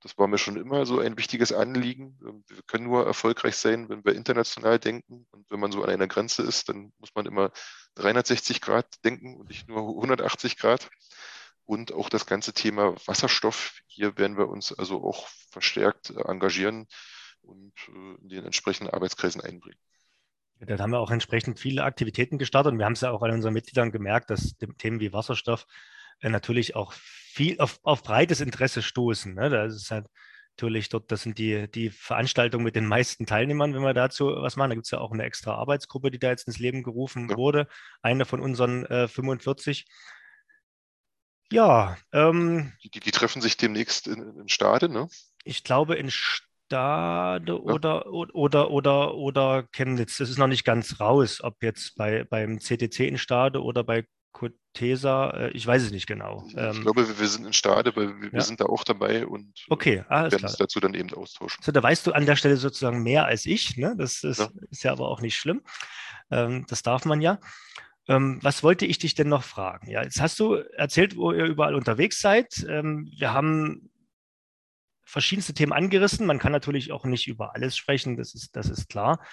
[0.00, 2.16] das war mir schon immer so ein wichtiges Anliegen.
[2.46, 5.26] Wir können nur erfolgreich sein, wenn wir international denken.
[5.32, 7.50] Und wenn man so an einer Grenze ist, dann muss man immer
[7.96, 10.88] 360 Grad denken und nicht nur 180 Grad.
[11.66, 13.80] Und auch das ganze Thema Wasserstoff.
[13.86, 16.86] Hier werden wir uns also auch verstärkt engagieren
[17.42, 19.78] und in den entsprechenden Arbeitskreisen einbringen.
[20.58, 23.32] Da haben wir auch entsprechend viele Aktivitäten gestartet und wir haben es ja auch an
[23.32, 25.66] unseren Mitgliedern gemerkt, dass Themen wie Wasserstoff
[26.22, 29.34] natürlich auch viel auf, auf breites Interesse stoßen.
[29.34, 29.50] Ne?
[29.50, 30.06] Da ist halt
[30.56, 34.56] natürlich dort, das sind die, die Veranstaltungen mit den meisten Teilnehmern, wenn wir dazu was
[34.56, 34.70] machen.
[34.70, 37.36] Da gibt es ja auch eine extra Arbeitsgruppe, die da jetzt ins Leben gerufen ja.
[37.36, 37.68] wurde,
[38.00, 39.86] eine von unseren äh, 45.
[41.52, 41.96] Ja.
[42.12, 45.08] Ähm, die, die, treffen sich demnächst in, in Stade, ne?
[45.44, 47.54] Ich glaube in Stade ja.
[47.54, 50.18] oder, oder, oder, oder Chemnitz.
[50.18, 54.06] Das ist noch nicht ganz raus, ob jetzt bei, beim CTC in Stade oder bei
[54.36, 56.44] Cortesa, äh, ich weiß es nicht genau.
[56.48, 58.40] Ich, ähm, glaube, wir sind in Stade, weil wir, ja.
[58.42, 60.42] sind da auch dabei und äh, okay, werden klar.
[60.42, 61.62] uns dazu dann eben austauschen.
[61.62, 63.78] So, da weißt du an der Stelle sozusagen mehr als ich.
[63.78, 63.94] Ne?
[63.96, 64.50] Das ist ja.
[64.70, 65.62] ist ja aber auch nicht schlimm.
[66.30, 67.38] Ähm, das darf man ja.
[68.08, 69.90] Ähm, was wollte ich dich denn noch fragen?
[69.90, 72.64] Ja, jetzt hast du erzählt, wo ihr überall unterwegs seid.
[72.68, 73.90] Ähm, wir haben
[75.04, 76.26] verschiedenste Themen angerissen.
[76.26, 79.24] Man kann natürlich auch nicht über alles sprechen, das ist, das ist klar.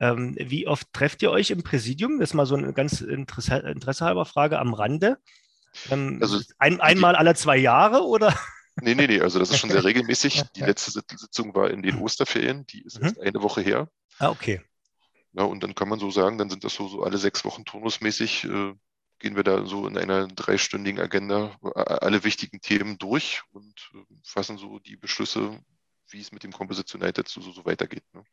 [0.00, 2.18] Ähm, wie oft trefft ihr euch im Präsidium?
[2.20, 5.18] Das ist mal so eine ganz Interesse, interessehalber Frage am Rande.
[5.90, 8.36] Ähm, also, ein, einmal alle zwei Jahre oder?
[8.80, 10.42] Nee, nee, nee, also das ist schon sehr regelmäßig.
[10.56, 13.06] Die letzte Sitzung war in den Osterferien, die ist mhm.
[13.06, 13.88] erst eine Woche her.
[14.18, 14.62] Ah, okay.
[15.32, 17.64] Ja, und dann kann man so sagen, dann sind das so, so alle sechs Wochen
[17.64, 18.74] turnusmäßig, äh,
[19.20, 24.58] gehen wir da so in einer dreistündigen Agenda alle wichtigen Themen durch und äh, fassen
[24.58, 25.60] so die Beschlüsse,
[26.08, 28.02] wie es mit dem Composition United so, so, so weitergeht.
[28.12, 28.24] Ne?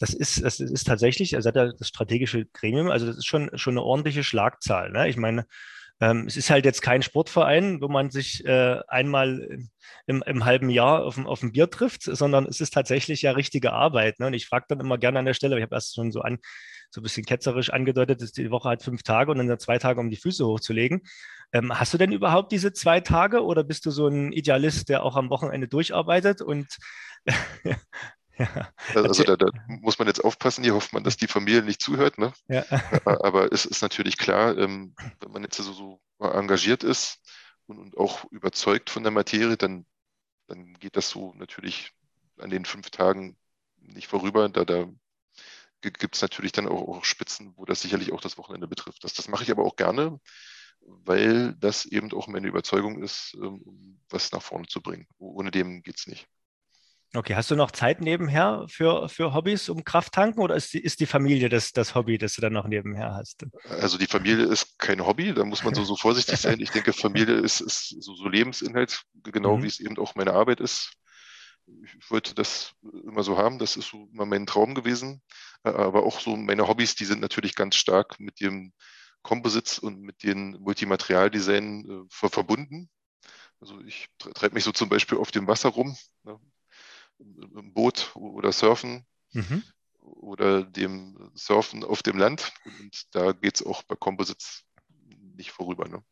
[0.00, 3.82] Das ist, das ist tatsächlich, also das strategische Gremium, also das ist schon, schon eine
[3.82, 4.90] ordentliche Schlagzahl.
[4.90, 5.08] Ne?
[5.08, 5.46] Ich meine,
[6.02, 9.48] ähm, es ist halt jetzt kein Sportverein, wo man sich äh, einmal
[10.06, 13.72] im, im, halben Jahr auf, auf ein Bier trifft, sondern es ist tatsächlich ja richtige
[13.72, 14.18] Arbeit.
[14.18, 14.26] Ne?
[14.26, 16.38] Und ich frage dann immer gerne an der Stelle, ich habe erst schon so an,
[16.90, 20.00] so ein bisschen ketzerisch angedeutet, dass die Woche hat fünf Tage und dann zwei Tage,
[20.00, 21.02] um die Füße hochzulegen.
[21.52, 25.04] Ähm, hast du denn überhaupt diese zwei Tage oder bist du so ein Idealist, der
[25.04, 26.66] auch am Wochenende durcharbeitet und.
[28.94, 32.18] Also da, da, muss man jetzt aufpassen, hier hofft man, dass die Familie nicht zuhört.
[32.18, 32.32] Ne?
[32.48, 32.64] Ja.
[33.04, 37.20] Aber es ist natürlich klar, ähm, wenn man jetzt so, so engagiert ist
[37.66, 39.86] und, und, auch überzeugt von der Materie, dann,
[40.46, 41.92] dann geht das so natürlich
[42.38, 43.36] an den fünf Tagen
[43.76, 44.48] nicht vorüber.
[44.48, 44.88] Da, da
[45.80, 49.04] gibt es natürlich dann auch, auch, Spitzen, wo das sicherlich auch das Wochenende betrifft.
[49.04, 50.20] Das, das mache ich aber auch gerne,
[50.80, 55.06] weil das eben auch meine Überzeugung ist, ähm, was nach vorne zu bringen.
[55.18, 56.28] Ohne dem geht es nicht.
[57.14, 60.80] Okay, hast du noch Zeit nebenher für, für Hobbys um Kraft tanken oder ist die,
[60.80, 63.44] ist die Familie das, das Hobby, das du dann noch nebenher hast?
[63.68, 66.58] Also die Familie ist kein Hobby, da muss man so, so vorsichtig sein.
[66.60, 69.62] Ich denke, Familie ist, ist so, so Lebensinhalt, genau mhm.
[69.62, 70.94] wie es eben auch meine Arbeit ist.
[71.66, 75.22] Ich wollte das immer so haben, das ist so immer mein Traum gewesen.
[75.62, 78.72] Aber auch so meine Hobbys, die sind natürlich ganz stark mit dem
[79.22, 82.90] Composites und mit dem Multimaterialdesign äh, verbunden.
[83.60, 85.96] Also ich treibe mich so zum Beispiel auf dem Wasser rum.
[86.24, 86.40] Ne?
[87.54, 89.62] Im Boot oder Surfen mhm.
[90.00, 92.52] oder dem Surfen auf dem Land.
[92.64, 94.64] Und da geht es auch bei Composites
[95.36, 95.88] nicht vorüber.
[95.88, 96.02] Ne?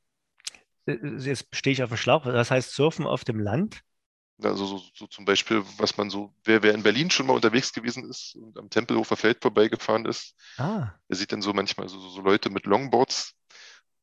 [0.87, 2.25] Äh, jetzt stehe ich auf dem Schlauch.
[2.25, 3.83] Das heißt Surfen auf dem Land?
[4.42, 7.73] Also so, so, zum Beispiel, was man so, wer, wer in Berlin schon mal unterwegs
[7.75, 10.92] gewesen ist und am Tempelhofer Feld vorbeigefahren ist, ah.
[11.09, 13.35] der sieht dann so manchmal so, so Leute mit Longboards,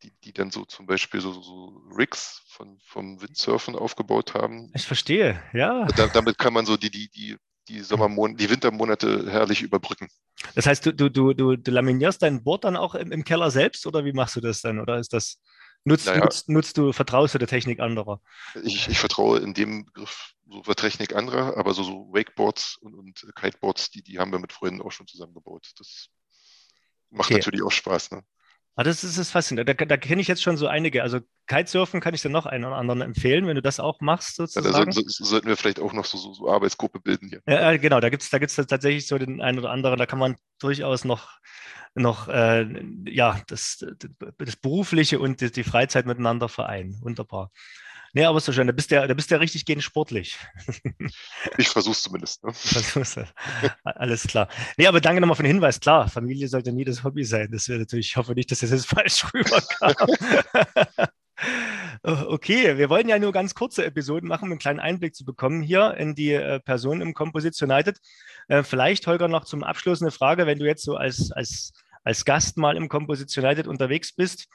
[0.03, 4.71] die, die dann so zum Beispiel so, so Rigs von, vom Windsurfen aufgebaut haben.
[4.75, 5.85] Ich verstehe, ja.
[5.85, 10.07] Da, damit kann man so die, die, die, die Sommermonate, die Wintermonate herrlich überbrücken.
[10.55, 13.51] Das heißt, du, du, du, du, du laminierst dein Board dann auch im, im, Keller
[13.51, 14.79] selbst oder wie machst du das dann?
[14.79, 15.41] Oder ist das,
[15.83, 18.21] nutzt, naja, nutzt, nutzt du, vertraust du der Technik anderer?
[18.63, 22.93] Ich, ich vertraue in dem Begriff so der Technik anderer, aber so, so Wakeboards und,
[22.93, 25.71] und Kiteboards, die, die haben wir mit Freunden auch schon zusammengebaut.
[25.77, 26.07] Das
[27.09, 27.39] macht okay.
[27.39, 28.11] natürlich auch Spaß.
[28.11, 28.23] Ne?
[28.79, 29.67] Ah, das ist das faszinierend.
[29.67, 31.01] Da, da kenne ich jetzt schon so einige.
[31.01, 34.35] Also Kitesurfen kann ich dir noch einen oder anderen empfehlen, wenn du das auch machst,
[34.35, 34.67] sozusagen.
[34.67, 37.41] Ja, da sollten, so, sollten wir vielleicht auch noch so, so, so Arbeitsgruppe bilden hier.
[37.47, 37.99] Ja, genau.
[37.99, 39.97] Da gibt es da gibt's tatsächlich so den einen oder anderen.
[39.97, 41.39] Da kann man durchaus noch,
[41.95, 42.67] noch äh,
[43.07, 43.83] ja, das,
[44.37, 47.01] das Berufliche und die, die Freizeit miteinander vereinen.
[47.01, 47.49] Wunderbar.
[48.13, 48.67] Nee, aber so schön.
[48.67, 50.37] Da bist du ja, da bist du ja richtig gehend sportlich.
[51.57, 52.43] Ich versuch's zumindest.
[52.43, 52.53] Ne?
[52.53, 53.19] Versuch's.
[53.83, 54.47] Alles klar.
[54.77, 55.79] Nee, aber danke nochmal für den Hinweis.
[55.79, 57.49] Klar, Familie sollte nie das Hobby sein.
[57.51, 60.07] Das wäre natürlich, ich hoffe nicht, dass das jetzt falsch rüberkam.
[62.03, 65.61] Okay, wir wollen ja nur ganz kurze Episoden machen, um einen kleinen Einblick zu bekommen
[65.61, 67.99] hier in die äh, Person im Composite United.
[68.47, 72.25] Äh, vielleicht, Holger, noch zum Abschluss eine Frage, wenn du jetzt so als, als, als
[72.25, 74.47] Gast mal im Composite United unterwegs bist,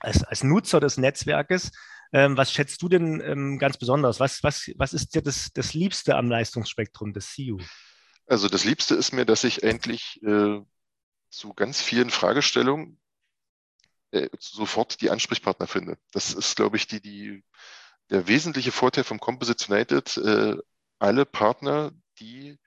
[0.00, 1.72] als, als Nutzer des Netzwerkes,
[2.12, 4.20] ähm, was schätzt du denn ähm, ganz besonders?
[4.20, 7.58] Was, was, was ist dir das, das Liebste am Leistungsspektrum des CU?
[8.26, 10.60] Also das Liebste ist mir, dass ich eigentlich äh,
[11.30, 13.00] zu ganz vielen Fragestellungen
[14.12, 15.96] äh, sofort die Ansprechpartner finde.
[16.12, 17.44] Das ist, glaube ich, die, die,
[18.10, 20.16] der wesentliche Vorteil vom Composites United.
[20.18, 20.56] Äh,
[20.98, 22.58] alle Partner, die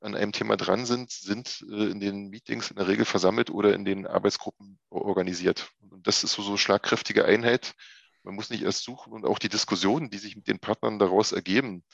[0.00, 3.74] an einem Thema dran sind, sind äh, in den Meetings in der Regel versammelt oder
[3.74, 5.70] in den Arbeitsgruppen organisiert.
[5.90, 7.74] Und das ist so, so schlagkräftige Einheit.
[8.22, 11.32] Man muss nicht erst suchen und auch die Diskussionen, die sich mit den Partnern daraus
[11.32, 11.84] ergeben,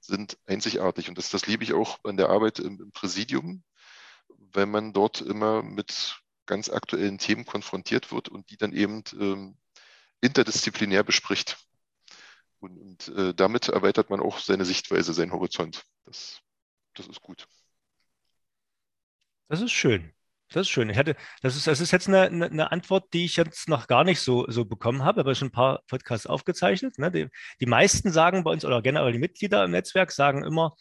[0.00, 1.08] sind einzigartig.
[1.08, 3.64] Und das, das liebe ich auch an der Arbeit im, im Präsidium,
[4.52, 9.56] wenn man dort immer mit ganz aktuellen Themen konfrontiert wird und die dann eben ähm,
[10.20, 11.58] interdisziplinär bespricht.
[12.60, 15.84] Und, und äh, damit erweitert man auch seine Sichtweise, seinen Horizont.
[16.04, 16.40] Das,
[16.94, 17.46] das ist gut.
[19.48, 20.12] Das ist schön.
[20.50, 20.88] Das ist schön.
[20.88, 24.04] Ich hatte, das ist, das ist jetzt eine, eine Antwort, die ich jetzt noch gar
[24.04, 26.98] nicht so, so bekommen habe, aber schon ein paar Podcasts aufgezeichnet.
[26.98, 27.10] Ne?
[27.10, 27.28] Die,
[27.60, 30.74] die meisten sagen bei uns, oder generell die Mitglieder im Netzwerk sagen immer,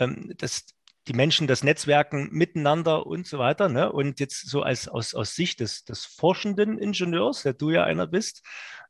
[0.00, 0.66] ähm, dass
[1.08, 3.68] die Menschen das Netzwerken miteinander und so weiter.
[3.68, 3.90] Ne?
[3.90, 8.06] Und jetzt so als aus, aus Sicht des, des forschenden Ingenieurs, der du ja einer
[8.06, 8.42] bist,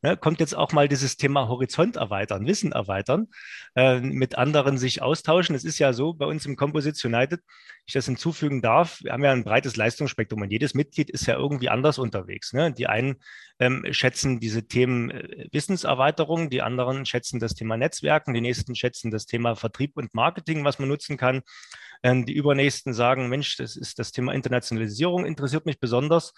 [0.02, 3.29] ne, kommt jetzt auch mal dieses Thema Horizont erweitern, Wissen erweitern,
[3.74, 5.55] äh, mit anderen sich austauschen.
[5.55, 7.40] Es ist ja so bei uns im Composites United,
[7.87, 11.37] ich das hinzufügen darf, wir haben ja ein breites Leistungsspektrum und jedes Mitglied ist ja
[11.37, 12.52] irgendwie anders unterwegs.
[12.52, 12.72] Ne?
[12.72, 13.16] Die einen
[13.59, 19.11] ähm, schätzen diese Themen äh, Wissenserweiterung, die anderen schätzen das Thema Netzwerken, die nächsten schätzen
[19.11, 21.42] das Thema Vertrieb und Marketing, was man nutzen kann.
[22.02, 26.32] Ähm, die übernächsten sagen, Mensch, das ist das Thema Internationalisierung, interessiert mich besonders.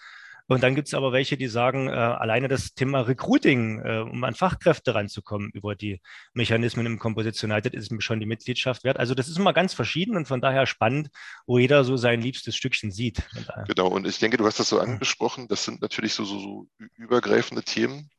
[0.49, 4.23] Und dann gibt es aber welche, die sagen, äh, alleine das Thema Recruiting, äh, um
[4.23, 6.01] an Fachkräfte ranzukommen über die
[6.33, 8.97] Mechanismen im Composites United, ist mir schon die Mitgliedschaft wert.
[8.97, 11.09] Also das ist immer ganz verschieden und von daher spannend,
[11.45, 13.21] wo jeder so sein liebstes Stückchen sieht.
[13.67, 16.67] Genau, und ich denke, du hast das so angesprochen, das sind natürlich so, so, so
[16.95, 18.09] übergreifende Themen,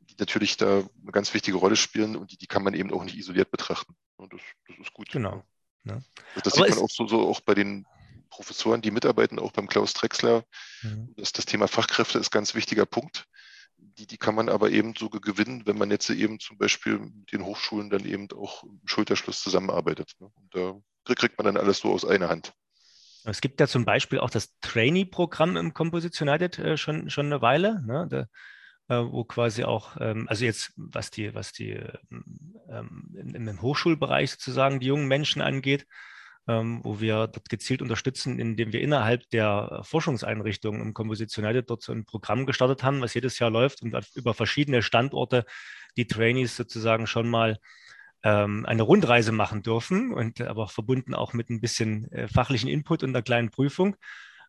[0.00, 3.02] die natürlich da eine ganz wichtige Rolle spielen und die, die kann man eben auch
[3.02, 3.94] nicht isoliert betrachten.
[4.16, 5.08] Und das, das ist gut.
[5.10, 5.42] Genau.
[5.84, 6.02] Ne?
[6.42, 7.86] Das Aber sieht man auch so, so auch bei den
[8.30, 10.44] Professoren, die mitarbeiten, auch beim Klaus Drexler.
[10.82, 11.14] Mhm.
[11.16, 13.26] Das, das Thema Fachkräfte ist ganz wichtiger Punkt.
[13.76, 17.32] Die, die kann man aber eben so gewinnen, wenn man jetzt eben zum Beispiel mit
[17.32, 20.12] den Hochschulen dann eben auch im Schulterschluss zusammenarbeitet.
[20.18, 20.30] Ne?
[20.34, 22.54] Und da kriegt man dann alles so aus einer Hand.
[23.24, 27.42] Es gibt ja zum Beispiel auch das Trainee-Programm im Composition United äh, schon, schon eine
[27.42, 27.82] Weile.
[27.86, 28.06] Ne?
[28.08, 28.26] Da,
[29.00, 31.80] wo quasi auch, ähm, also jetzt was die, was die
[32.68, 35.86] ähm, im, Hochschulbereich sozusagen die jungen Menschen angeht,
[36.48, 41.92] ähm, wo wir dort gezielt unterstützen, indem wir innerhalb der Forschungseinrichtungen im Kompositionelle dort so
[41.92, 45.44] ein Programm gestartet haben, was jedes Jahr läuft und über verschiedene Standorte
[45.96, 47.58] die Trainees sozusagen schon mal
[48.24, 53.08] eine Rundreise machen dürfen und aber verbunden auch mit ein bisschen äh, fachlichen Input und
[53.10, 53.96] einer kleinen Prüfung.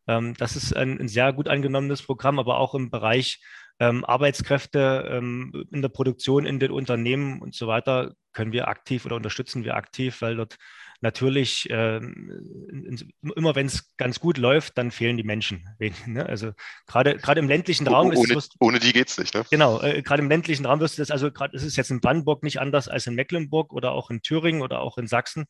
[0.05, 3.41] Das ist ein, ein, sehr gut angenommenes Programm, aber auch im Bereich
[3.79, 9.05] ähm, Arbeitskräfte ähm, in der Produktion, in den Unternehmen und so weiter können wir aktiv
[9.05, 10.57] oder unterstützen wir aktiv, weil dort
[11.01, 12.89] natürlich ähm,
[13.35, 15.67] immer wenn es ganz gut läuft, dann fehlen die Menschen.
[16.07, 16.25] Ne?
[16.25, 16.51] Also
[16.87, 19.33] gerade gerade im ländlichen Raum ohne, ist es, ohne die geht es nicht.
[19.33, 19.43] Ne?
[19.49, 22.01] Genau, äh, gerade im ländlichen Raum wirst du das, also gerade ist es jetzt in
[22.01, 25.45] Brandenburg nicht anders als in Mecklenburg oder auch in Thüringen oder auch in Sachsen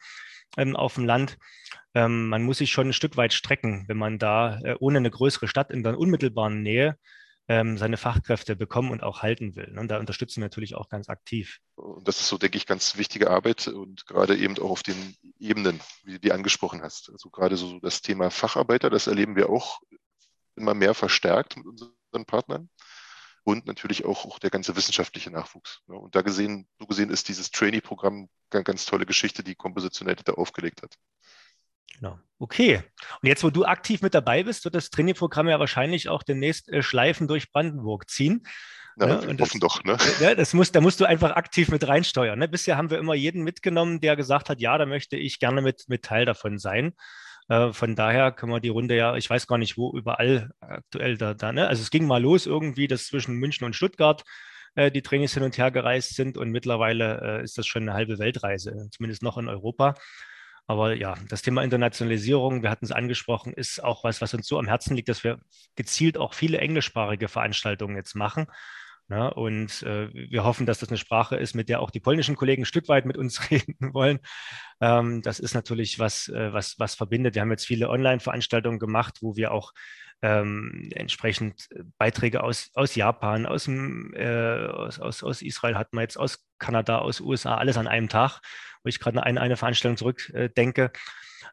[0.58, 1.38] ähm, auf dem Land.
[1.94, 5.12] Ähm, man muss sich schon ein Stück weit strecken, wenn man da äh, ohne eine
[5.12, 6.98] größere Stadt in der unmittelbaren Nähe
[7.48, 9.72] ähm, seine Fachkräfte bekommen und auch halten will.
[9.72, 9.82] Ne?
[9.82, 11.60] Und da unterstützen wir natürlich auch ganz aktiv.
[11.76, 15.16] Und das ist so, denke ich, ganz wichtige Arbeit und gerade eben auch auf den
[15.40, 17.10] Ebenen, wie du die angesprochen hast.
[17.12, 19.82] Also gerade so das Thema Facharbeiter, das erleben wir auch
[20.56, 22.70] immer mehr verstärkt mit unseren Partnern
[23.44, 25.82] und natürlich auch, auch der ganze wissenschaftliche Nachwuchs.
[25.88, 25.96] Ne?
[25.96, 30.34] Und da gesehen, so gesehen ist dieses Trainee-Programm eine ganz tolle Geschichte, die Composition da
[30.34, 30.96] aufgelegt hat.
[31.96, 32.20] Genau.
[32.40, 32.82] Okay.
[33.22, 36.70] Und jetzt, wo du aktiv mit dabei bist, wird das Trainingprogramm ja wahrscheinlich auch demnächst
[36.70, 38.46] äh, Schleifen durch Brandenburg ziehen.
[39.00, 39.28] Ja, ne?
[39.28, 39.84] wir hoffen doch.
[39.84, 39.98] Ne?
[40.20, 42.38] Ja, das muss, da musst du einfach aktiv mit reinsteuern.
[42.38, 42.48] Ne?
[42.48, 45.86] Bisher haben wir immer jeden mitgenommen, der gesagt hat, ja, da möchte ich gerne mit,
[45.88, 46.94] mit Teil davon sein.
[47.50, 51.18] Äh, von daher können wir die Runde ja, ich weiß gar nicht, wo überall aktuell
[51.18, 51.68] da, da ne?
[51.68, 54.24] Also es ging mal los irgendwie, dass zwischen München und Stuttgart
[54.76, 57.94] äh, die Trainings hin und her gereist sind und mittlerweile äh, ist das schon eine
[57.94, 59.96] halbe Weltreise, zumindest noch in Europa.
[60.68, 64.58] Aber ja, das Thema Internationalisierung, wir hatten es angesprochen, ist auch was, was uns so
[64.60, 65.40] am Herzen liegt, dass wir
[65.76, 68.48] gezielt auch viele englischsprachige Veranstaltungen jetzt machen.
[69.10, 69.34] Ja, ne?
[69.34, 72.64] und äh, wir hoffen, dass das eine Sprache ist, mit der auch die polnischen Kollegen
[72.64, 74.20] ein Stück weit mit uns reden wollen.
[74.80, 77.36] Ähm, das ist natürlich was, äh, was, was verbindet.
[77.36, 79.74] Wir haben jetzt viele Online-Veranstaltungen gemacht, wo wir auch
[80.22, 86.02] ähm, entsprechend Beiträge aus, aus Japan, aus, dem, äh, aus, aus, aus Israel hatten wir
[86.02, 88.40] jetzt, aus Kanada, aus USA, alles an einem Tag
[88.84, 90.92] wo ich gerade an eine Veranstaltung zurückdenke.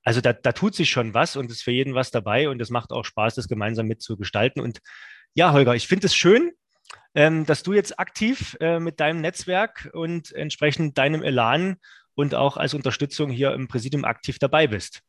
[0.03, 2.61] Also da, da tut sich schon was und es ist für jeden was dabei und
[2.61, 4.62] es macht auch Spaß, das gemeinsam mitzugestalten.
[4.62, 4.81] Und
[5.35, 6.53] ja, Holger, ich finde es schön,
[7.14, 11.76] ähm, dass du jetzt aktiv äh, mit deinem Netzwerk und entsprechend deinem Elan
[12.14, 15.01] und auch als Unterstützung hier im Präsidium aktiv dabei bist.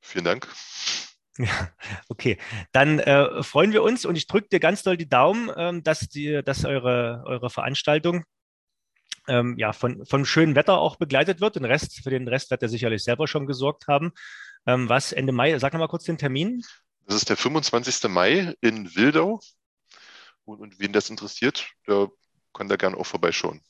[0.00, 0.48] Vielen Dank.
[1.40, 1.70] Ja,
[2.08, 2.36] okay.
[2.72, 6.00] Dann äh, freuen wir uns und ich drücke dir ganz doll die Daumen, ähm, dass,
[6.08, 8.24] die, dass eure, eure Veranstaltung
[9.28, 11.56] ähm, ja, von, von schönem Wetter auch begleitet wird.
[11.56, 14.12] Den Rest, für den Rest wird er sicherlich selber schon gesorgt haben.
[14.66, 16.62] Ähm, was Ende Mai, sag noch mal kurz den Termin.
[17.06, 18.08] Das ist der 25.
[18.10, 19.40] Mai in Wildau.
[20.44, 22.08] Und, und wen das interessiert, der
[22.54, 23.62] kann da gerne auch vorbeischauen.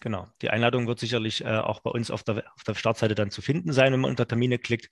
[0.00, 0.28] Genau.
[0.42, 3.42] Die Einladung wird sicherlich äh, auch bei uns auf der, auf der Startseite dann zu
[3.42, 4.88] finden sein, wenn man unter Termine klickt.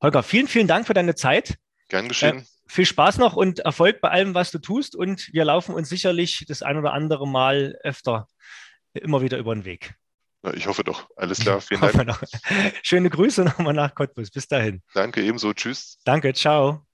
[0.00, 1.58] Holger, vielen, vielen Dank für deine Zeit.
[1.88, 2.38] Gern geschehen.
[2.38, 4.94] Äh, viel Spaß noch und Erfolg bei allem, was du tust.
[4.96, 8.28] Und wir laufen uns sicherlich das ein oder andere Mal öfter
[8.94, 9.94] immer wieder über den Weg.
[10.42, 11.08] Na, ich hoffe doch.
[11.16, 11.60] Alles klar.
[11.60, 12.18] Vielen Dank.
[12.82, 14.30] Schöne Grüße nochmal nach Cottbus.
[14.30, 14.82] Bis dahin.
[14.94, 15.52] Danke, ebenso.
[15.52, 15.98] Tschüss.
[16.04, 16.32] Danke.
[16.32, 16.86] Ciao.